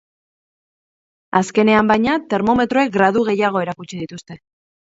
Azkenean, 1.41 1.91
baina, 1.93 2.17
termometroek 2.33 2.93
gradu 2.99 3.27
gehiago 3.31 3.65
erakutsi 3.67 4.05
dituzte. 4.05 4.43